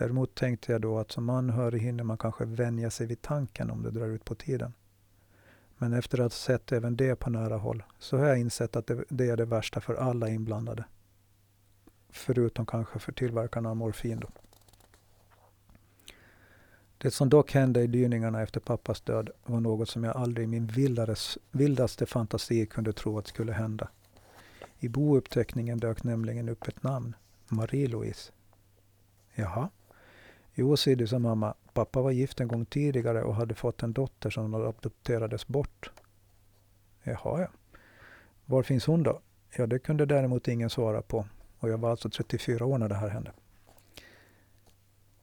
[0.00, 3.82] Däremot tänkte jag då att som anhörig hinner man kanske vänja sig vid tanken om
[3.82, 4.72] det drar ut på tiden.
[5.78, 8.86] Men efter att ha sett även det på nära håll så har jag insett att
[8.86, 10.84] det, det är det värsta för alla inblandade.
[12.10, 14.20] Förutom kanske för tillverkarna av morfin.
[14.20, 14.28] Då.
[16.98, 20.46] Det som dock hände i dyningarna efter pappas död var något som jag aldrig i
[20.46, 23.88] min vildares, vildaste fantasi kunde tro att skulle hända.
[24.78, 27.14] I bouppteckningen dök nämligen upp ett namn,
[27.48, 28.32] Marie-Louise.
[29.34, 29.68] Jaha?
[30.54, 31.54] Jo, Siddy, sa mamma.
[31.72, 35.90] Pappa var gift en gång tidigare och hade fått en dotter som adopterades bort.
[37.02, 37.48] Jaha, ja.
[38.46, 39.20] Var finns hon då?
[39.56, 41.26] Ja, det kunde däremot ingen svara på.
[41.58, 43.32] Och jag var alltså 34 år när det här hände.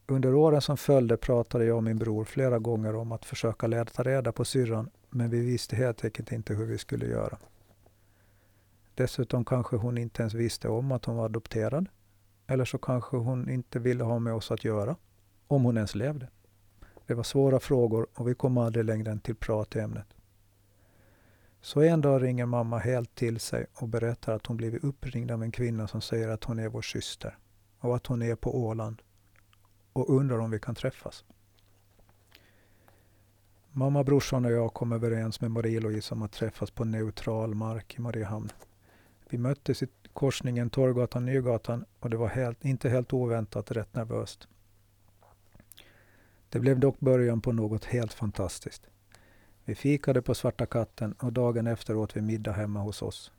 [0.07, 4.03] Under åren som följde pratade jag och min bror flera gånger om att försöka leta
[4.03, 7.37] reda på syrran, men vi visste helt enkelt inte hur vi skulle göra.
[8.95, 11.87] Dessutom kanske hon inte ens visste om att hon var adopterad.
[12.47, 14.95] Eller så kanske hon inte ville ha med oss att göra,
[15.47, 16.27] om hon ens levde.
[17.05, 20.07] Det var svåra frågor och vi kom aldrig längre än till prat i ämnet.
[21.61, 25.43] Så en dag ringer mamma helt till sig och berättar att hon blivit uppringd av
[25.43, 27.37] en kvinna som säger att hon är vår syster
[27.79, 29.01] och att hon är på Åland
[29.93, 31.25] och undrar om vi kan träffas.
[33.71, 38.01] Mamma, brorsan och jag kom överens med Marie-Louise om att träffas på neutral mark i
[38.01, 38.49] Mariehamn.
[39.29, 44.47] Vi möttes i korsningen Torggatan-Nygatan och det var helt, inte helt oväntat rätt nervöst.
[46.49, 48.87] Det blev dock början på något helt fantastiskt.
[49.65, 53.31] Vi fikade på Svarta katten och dagen efter åt vi middag hemma hos oss.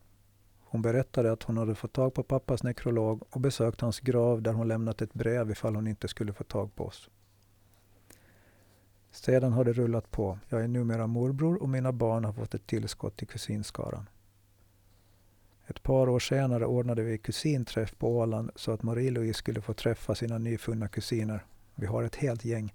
[0.60, 4.52] Hon berättade att hon hade fått tag på pappas nekrolog och besökt hans grav där
[4.52, 7.10] hon lämnat ett brev ifall hon inte skulle få tag på oss.
[9.10, 10.38] Sedan har det rullat på.
[10.48, 14.08] Jag är numera morbror och mina barn har fått ett tillskott till kusinskaran.
[15.66, 20.14] Ett par år senare ordnade vi kusinträff på Åland så att Marie-Louise skulle få träffa
[20.14, 21.44] sina nyfunna kusiner.
[21.74, 22.74] Vi har ett helt gäng.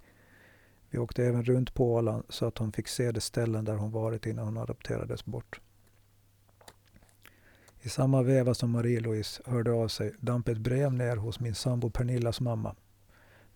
[0.94, 3.90] Vi åkte även runt på Åland så att hon fick se de ställen där hon
[3.90, 5.60] varit innan hon adopterades bort.
[7.82, 11.90] I samma veva som Marie-Louise hörde av sig damp ett brev ner hos min sambo
[11.90, 12.74] Pernillas mamma.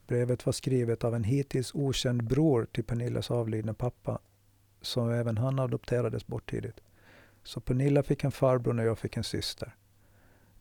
[0.06, 4.18] Brevet var skrivet av en hittills okänd bror till Pernillas avlidne pappa,
[4.80, 6.80] som även han adopterades bort tidigt.
[7.42, 9.74] Så Pernilla fick en farbror när jag fick en syster.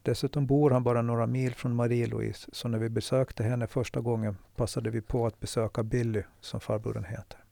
[0.08, 4.38] Dessutom bor han bara några mil från Marie-Louise, så när vi besökte henne första gången
[4.56, 7.44] passade vi på att besöka Billy, som farbrodern heter.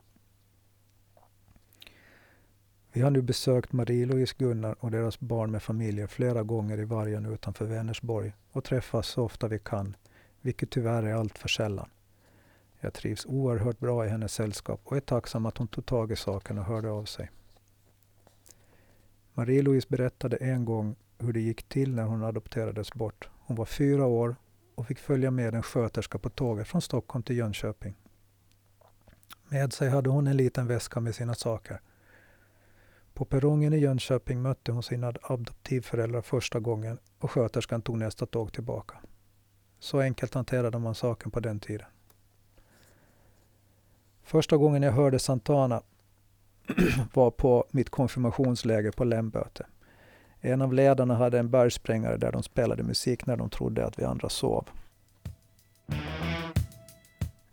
[2.91, 7.25] Vi har nu besökt Marie-Louise, Gunnar och deras barn med familjer flera gånger i Vargen
[7.25, 9.95] utanför Vänersborg och träffas så ofta vi kan,
[10.41, 11.89] vilket tyvärr är allt för sällan.
[12.79, 16.15] Jag trivs oerhört bra i hennes sällskap och är tacksam att hon tog tag i
[16.15, 17.31] saken och hörde av sig.
[19.33, 23.29] Marie-Louise berättade en gång hur det gick till när hon adopterades bort.
[23.39, 24.35] Hon var fyra år
[24.75, 27.95] och fick följa med en sköterska på tåget från Stockholm till Jönköping.
[29.49, 31.81] Med sig hade hon en liten väska med sina saker.
[33.13, 38.53] På perrongen i Jönköping mötte hon sina adoptivföräldrar första gången och sköterskan tog nästa tåg
[38.53, 38.95] tillbaka.
[39.79, 41.87] Så enkelt hanterade man saken på den tiden.
[44.23, 45.81] Första gången jag hörde Santana
[47.13, 49.65] var på mitt konfirmationsläger på Lämböte.
[50.45, 54.03] En av ledarna hade en bergsprängare där de spelade musik när de trodde att vi
[54.03, 54.69] andra sov.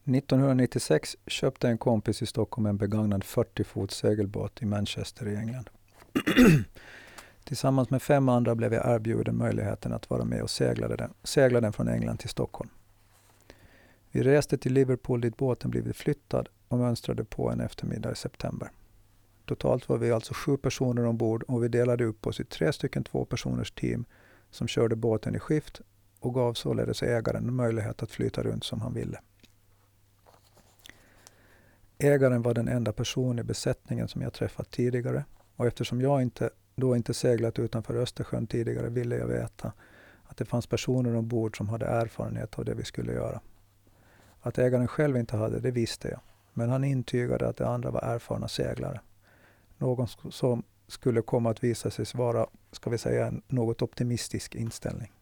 [0.05, 5.71] 1996 köpte en kompis i Stockholm en begagnad 40 fot segelbåt i Manchester i England.
[7.45, 11.61] Tillsammans med fem andra blev jag erbjuden möjligheten att vara med och segla den, segla
[11.61, 12.71] den från England till Stockholm.
[14.11, 18.71] Vi reste till Liverpool dit båten blivit flyttad och mönstrade på en eftermiddag i september.
[19.47, 23.05] Totalt var vi alltså sju personer ombord och vi delade upp oss i tre stycken
[23.05, 24.05] tvåpersoners team
[24.51, 25.81] som körde båten i skift
[26.21, 29.21] och gav således ägaren möjlighet att flyta runt som han ville.
[31.99, 35.25] Ägaren var den enda person i besättningen som jag träffat tidigare
[35.57, 39.73] och eftersom jag inte, då inte seglat utanför Östersjön tidigare ville jag veta
[40.25, 43.41] att det fanns personer ombord som hade erfarenhet av det vi skulle göra.
[44.41, 46.21] Att ägaren själv inte hade det visste jag,
[46.53, 49.01] men han intygade att de andra var erfarna seglare.
[49.83, 55.13] Någon som skulle komma att visa sig vara, ska vi säga, en något optimistisk inställning.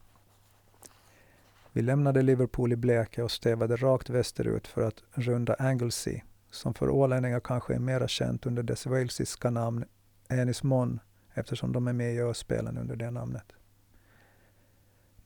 [1.73, 6.20] Vi lämnade Liverpool i bleke och stävade rakt västerut för att runda Anglesey,
[6.51, 9.85] som för ålänningar kanske är mera känt under dess walesiska namn
[10.29, 11.01] Enismon,
[11.35, 13.53] eftersom de är med i öspelen under det namnet.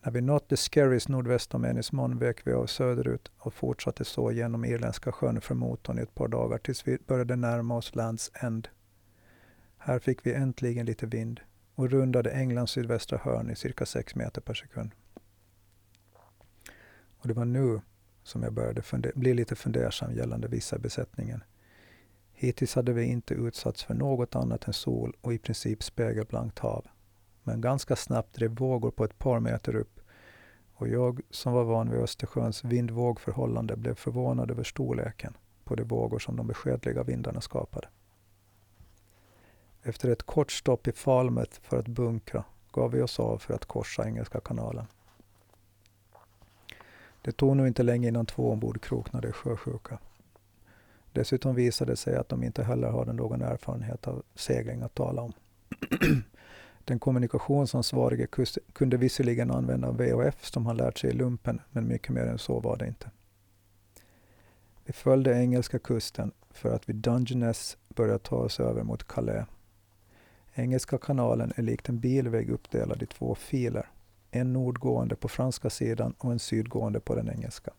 [0.01, 4.65] När vi nådde Skerries nordväst om Enismon vek vi av söderut och fortsatte så genom
[4.65, 8.67] Irländska sjön för motorn i ett par dagar tills vi började närma oss Lands End.
[9.87, 11.41] Här fick vi äntligen lite vind
[11.75, 14.91] och rundade Englands sydvästra hörn i cirka 6 meter per sekund.
[17.17, 17.81] Och det var nu
[18.23, 18.81] som jag började
[19.15, 21.43] bli lite fundersam gällande vissa besättningen.
[22.33, 26.85] Hittills hade vi inte utsatts för något annat än sol och i princip spegelblankt hav.
[27.43, 29.99] Men ganska snabbt drev vågor på ett par meter upp
[30.73, 36.19] och jag som var van vid Östersjöns vindvågförhållande blev förvånad över storleken på de vågor
[36.19, 37.87] som de beskedliga vindarna skapade.
[39.87, 43.65] Efter ett kort stopp i Falmet för att bunkra gav vi oss av för att
[43.65, 44.85] korsa Engelska kanalen.
[47.21, 49.99] Det tog nog inte länge innan två ombord kroknade i sjösjuka.
[51.11, 55.21] Dessutom visade det sig att de inte heller hade någon erfarenhet av segling att tala
[55.21, 55.33] om.
[56.85, 58.27] Den kommunikationsansvarige
[58.73, 62.59] kunde visserligen använda VHF som han lärt sig i lumpen, men mycket mer än så
[62.59, 63.11] var det inte.
[64.85, 69.45] Vi följde engelska kusten för att vid Dungeness börja ta oss över mot Calais.
[70.57, 73.89] Engelska kanalen är likt en bilväg uppdelad i två filer.
[74.31, 77.71] En nordgående på franska sidan och en sydgående på den engelska.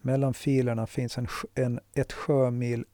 [0.00, 2.84] Mellan filerna finns en, en, ett sjömil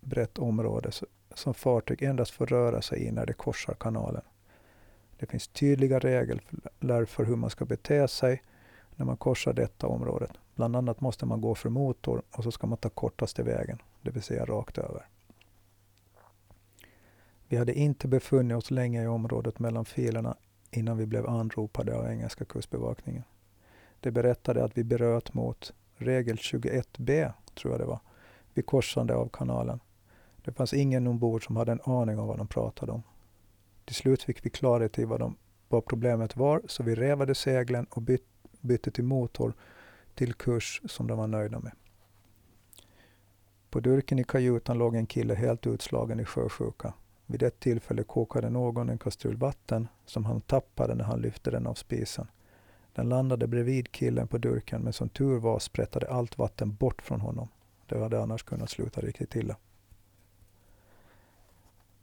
[0.00, 0.90] brett område
[1.34, 4.22] som fartyg endast får röra sig i när de korsar kanalen.
[5.18, 8.42] Det finns tydliga regler för hur man ska bete sig
[8.96, 10.28] när man korsar detta område.
[10.54, 14.10] Bland annat måste man gå för motor och så ska man ta kortaste vägen, det
[14.10, 15.06] vill säga rakt över.
[17.48, 20.36] Vi hade inte befunnit oss länge i området mellan filerna
[20.70, 23.22] innan vi blev anropade av engelska kustbevakningen.
[24.00, 28.00] De berättade att vi bröt mot regel 21b, tror jag det var,
[28.54, 29.80] vid korsande av kanalen.
[30.44, 33.02] Det fanns ingen ombord som hade en aning om vad de pratade om.
[33.84, 35.36] Till slut fick vi klarhet i vad, de,
[35.68, 38.24] vad problemet var, så vi revade seglen och byt,
[38.60, 39.54] bytte till motor
[40.14, 41.72] till kurs som de var nöjda med.
[43.70, 46.94] På durken i kajutan låg en kille helt utslagen i sjösjuka.
[47.26, 51.66] Vid ett tillfälle kokade någon en kastrull vatten som han tappade när han lyfte den
[51.66, 52.28] av spisen.
[52.92, 57.20] Den landade bredvid killen på durken men som tur var sprättade allt vatten bort från
[57.20, 57.48] honom.
[57.86, 59.56] Det hade annars kunnat sluta riktigt illa.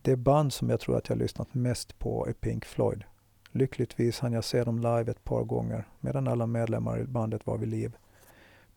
[0.01, 3.03] Det band som jag tror att jag lyssnat mest på är Pink Floyd.
[3.51, 7.57] Lyckligtvis hann jag se dem live ett par gånger medan alla medlemmar i bandet var
[7.57, 7.97] vid liv.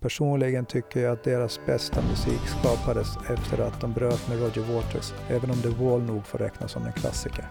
[0.06, 5.12] Personligen tycker jag att deras bästa musik skapades efter att de bröt med Roger Waters,
[5.28, 7.48] även om The Wall nog får räknas som en klassiker.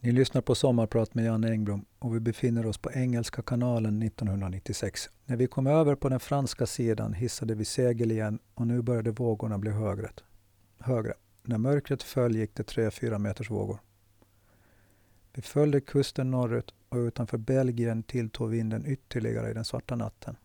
[0.00, 5.10] Ni lyssnar på Sommarprat med Jan Engblom och vi befinner oss på Engelska kanalen 1996.
[5.24, 9.10] När vi kom över på den franska sidan hissade vi segel igen och nu började
[9.10, 10.10] vågorna bli högre.
[10.78, 11.14] högre.
[11.42, 13.78] När mörkret föll gick det 3-4 meters vågor.
[15.32, 20.36] Vi följde kusten norrut och utanför Belgien tilltog vinden ytterligare i den svarta natten.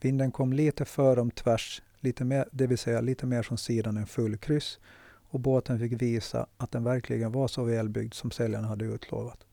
[0.00, 3.96] Vinden kom lite för om tvärs, lite mer, det vill säga lite mer från sidan
[3.96, 8.64] än full kryss och båten fick visa att den verkligen var så välbyggd som säljaren
[8.64, 9.46] hade utlovat.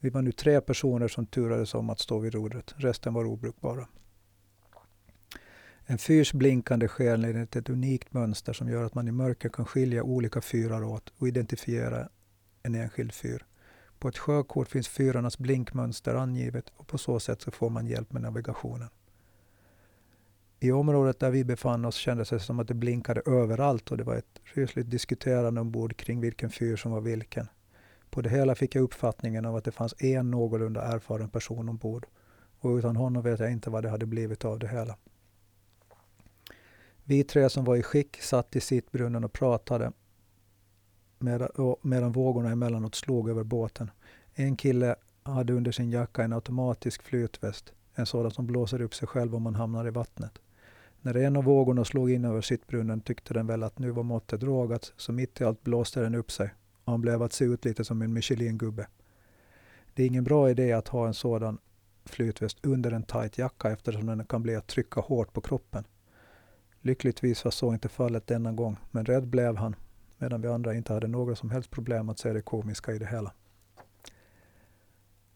[0.00, 2.74] Vi var nu tre personer som turades om att stå vid rodret.
[2.76, 3.88] Resten var obrukbara.
[5.84, 9.66] En fyrs blinkande sken enligt ett unikt mönster som gör att man i mörker kan
[9.66, 12.08] skilja olika fyrar åt och identifiera
[12.62, 13.46] en enskild fyr.
[14.02, 18.12] På ett sjökort finns fyrarnas blinkmönster angivet och på så sätt så får man hjälp
[18.12, 18.88] med navigationen.
[20.60, 24.04] I området där vi befann oss kändes det som att det blinkade överallt och det
[24.04, 27.48] var ett rysligt diskuterande ombord kring vilken fyr som var vilken.
[28.10, 32.06] På det hela fick jag uppfattningen av att det fanns en någorlunda erfaren person ombord
[32.58, 34.96] och utan honom vet jag inte vad det hade blivit av det hela.
[37.04, 39.92] Vi tre som var i skick satt i sittbrunnen och pratade
[41.22, 41.48] medan,
[41.82, 43.90] medan vågorna emellanåt slog över båten.
[44.34, 49.08] En kille hade under sin jacka en automatisk flytväst, en sådan som blåser upp sig
[49.08, 50.38] själv om man hamnar i vattnet.
[51.00, 54.42] När en av vågorna slog in över sittbrunnen tyckte den väl att nu var måttet
[54.42, 56.54] rågat, så mitt i allt blåste den upp sig
[56.84, 58.86] och han blev att se ut lite som en Michelin-gubbe.
[59.94, 61.58] Det är ingen bra idé att ha en sådan
[62.04, 65.84] flytväst under en tight jacka eftersom den kan bli att trycka hårt på kroppen.
[66.80, 69.76] Lyckligtvis var så inte fallet denna gång, men rädd blev han,
[70.22, 73.06] medan vi andra inte hade några som helst problem att se det komiska i det
[73.06, 73.32] hela.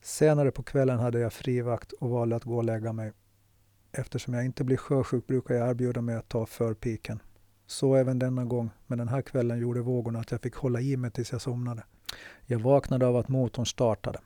[0.01, 3.13] Senare på kvällen hade jag frivakt och valde att gå och lägga mig.
[3.93, 7.23] Eftersom jag inte blir sjösjuk brukar jag erbjuda mig att ta förpiken.
[7.67, 10.97] Så även denna gång, men den här kvällen gjorde vågorna att jag fick hålla i
[10.97, 11.85] mig tills jag somnade.
[12.45, 14.19] Jag vaknade av att motorn startade.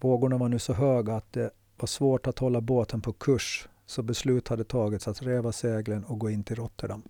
[0.00, 4.02] Vågorna var nu så höga att det var svårt att hålla båten på kurs, så
[4.02, 7.02] beslut hade tagits att reva seglen och gå in till Rotterdam.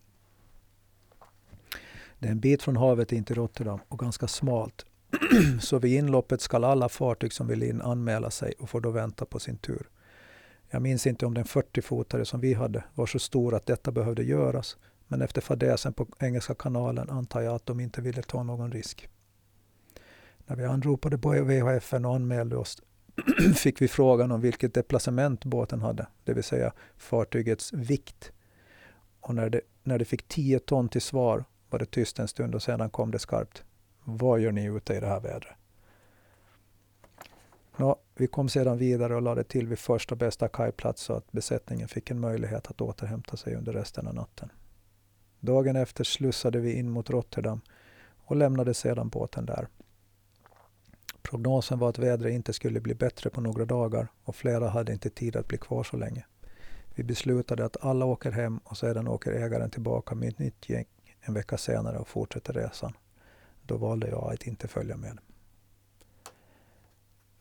[2.21, 4.87] Det är en bit från havet in till Rotterdam och ganska smalt.
[5.61, 9.25] så vid inloppet skall alla fartyg som vill in anmäla sig och får då vänta
[9.25, 9.89] på sin tur.
[10.71, 14.23] Jag minns inte om den 40-fotare som vi hade var så stor att detta behövde
[14.23, 18.73] göras, men efter fadäsen på Engelska kanalen antar jag att de inte ville ta någon
[18.73, 19.09] risk.
[20.47, 22.83] När vi anropade på VHFN och anmälde oss
[23.57, 28.33] fick vi frågan om vilket deplacement båten hade, det vill säga fartygets vikt.
[29.21, 32.55] Och när det, när det fick 10 ton till svar var det tyst en stund
[32.55, 33.65] och sedan kom det skarpt.
[34.05, 35.55] Vad gör ni ute i det här vädret?
[37.77, 41.89] Nå, vi kom sedan vidare och lade till vid första bästa kajplats så att besättningen
[41.89, 44.53] fick en möjlighet att återhämta sig under resten av natten.
[45.41, 47.61] Dagen efter slussade vi in mot Rotterdam
[48.25, 49.69] och lämnade sedan båten där.
[51.23, 55.11] Prognosen var att vädret inte skulle bli bättre på några dagar och flera hade inte
[55.11, 56.25] tid att bli kvar så länge.
[56.95, 60.87] Vi beslutade att alla åker hem och sedan åker ägaren tillbaka med ett nytt gäng
[61.21, 62.93] en vecka senare och fortsätter resan.
[63.63, 65.19] Då valde jag att inte följa med.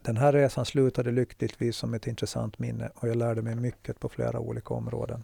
[0.01, 4.09] Den här resan slutade lyckligtvis som ett intressant minne och jag lärde mig mycket på
[4.09, 5.23] flera olika områden.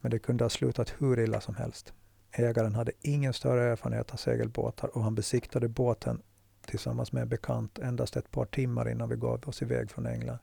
[0.00, 1.92] Men det kunde ha slutat hur illa som helst.
[2.30, 6.22] Ägaren hade ingen större erfarenhet av segelbåtar och han besiktade båten
[6.66, 10.38] tillsammans med en bekant endast ett par timmar innan vi gav oss iväg från England.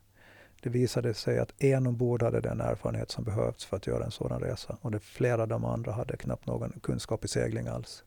[0.64, 4.11] Det visade sig att en ombord hade den erfarenhet som behövts för att göra en
[4.11, 8.03] sådan resa och de flera av de andra hade knappt någon kunskap i segling alls.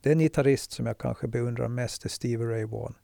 [0.00, 2.94] Den gitarrist som jag kanske beundrar mest är Stevie Ray Vaughan.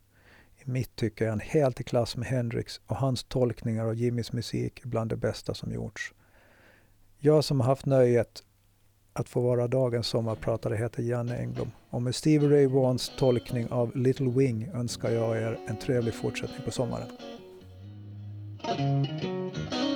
[0.59, 4.33] I mitt tycke är han helt i klass med Hendrix och hans tolkningar av Jimmys
[4.33, 6.15] musik är bland det bästa som gjorts.
[7.19, 8.43] Jag som har haft nöjet
[9.13, 13.97] att få vara dagens sommarpratare heter Janne Engblom och med Stevie Ray Vaughans tolkning av
[13.97, 17.09] Little Wing önskar jag er en trevlig fortsättning på sommaren.
[18.71, 19.90] Thank you.